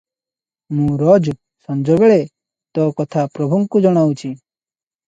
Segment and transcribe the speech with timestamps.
[0.77, 1.35] ମୁଁ ରୋଜ
[1.67, 2.17] ସଞ୍ଜବେଳେ
[2.79, 4.35] ତୋ କଥା ପ୍ରଭୁଙ୍କୁ ଜଣାଉଛି।